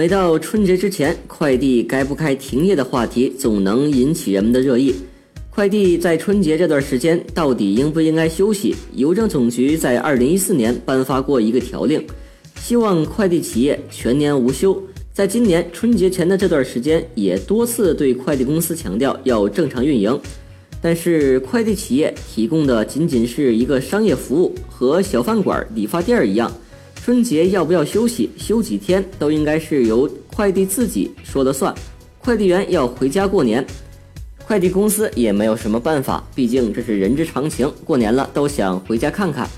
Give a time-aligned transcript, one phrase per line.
[0.00, 4.94] 每到春节之前，快递该不该停业的话题总能引起人们的热议。
[5.50, 8.74] 快递在春节这段时间到底应不应该休息？
[8.94, 12.02] 邮政总局在二零一四年颁发过一个条令，
[12.58, 14.82] 希望快递企业全年无休。
[15.12, 20.18] 在今年春节前的这段时间，也多次对快递公司强调要正常运营。
[20.80, 26.50] 但是，快递企业提供的仅仅是一个商业服务，和小饭馆、理发店一样。
[27.10, 31.74] 春节要不要休息，休几天都应该是由快递自己说了算。
[32.20, 33.66] 快递员要回家过年，
[34.46, 37.68] 快递公司也没有什么办法，毕竟这是人之常情。
[37.84, 39.50] 过年了都想回家看看。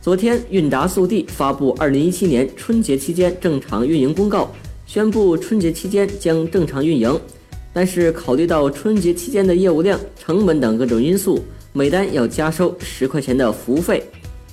[0.00, 4.48] 昨天，韵达速递发布二零一七年春节期间正常运营公告，
[4.86, 7.20] 宣布春节期间将正常运营，
[7.72, 14.00] 但是考虑到春节期间的业务量、成本等各种因素，每单要加收十块钱的服务费。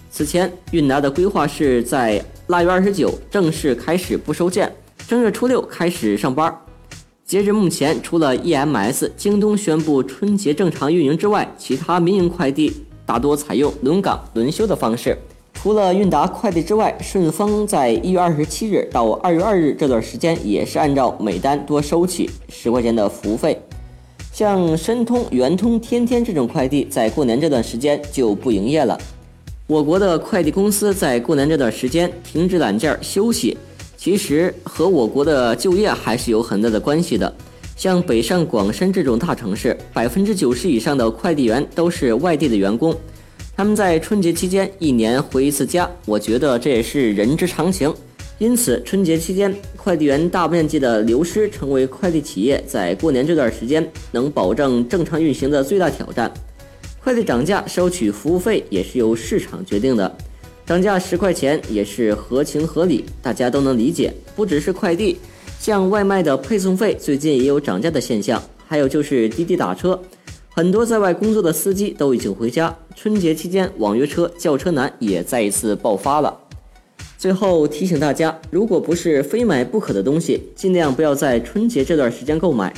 [0.09, 4.71] 此前，韵达的规划是在腊月二十九正式开始不收件，
[5.07, 6.51] 正月初六开始上班。
[7.23, 12.73] 截至目前，除了 EMS、京东宣布春节正常运营之外，其他民营快递
[13.05, 15.15] 大多采用轮岗轮休的方式。
[15.53, 23.61] 除了韵达快递之外，顺丰在一月二十七日到二月二日这段时间也是按照每单多收取十块钱的服务费。
[24.33, 28.99] 像申通、圆通、天天这种快递，在过年这段时间就不营业了。
[29.69, 33.55] 我国的快递公司在过年这段时间停止揽件休息，
[33.95, 37.31] 其实和我国的就业还是有很大的关系的。
[37.75, 42.95] 像北上广深这种大城市，百分之九十以上的快递员都是外地的员工，
[43.55, 47.93] 他们在春节期间一年回一次家，我觉得这也是人之常情。
[48.39, 56.31] 因此，春节期间快递员大面积的流失，成为快递企业在过年这段时间能保证正常运行的最大挑战。
[57.03, 60.17] 快递涨价收取服务费也是由市场决定的，
[60.65, 64.13] 涨价十块钱也是合情合理，大家都能理解。
[64.35, 65.17] 不只是快递，
[65.59, 69.99] 像外卖的配送费最近也有涨价的现象，还有就是滴滴打车，
[70.49, 72.75] 很多在外工作的司机都已经回家。
[72.95, 76.37] 春节期间网约车叫车难也再一次爆发了。
[77.17, 82.73] 最后提醒大家，如果不是非买不可的东西，尽量不要在春节这段时间购买。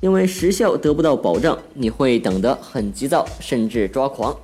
[0.00, 4.36] 因为时效得不到保障，你会等得很急躁，甚至抓狂。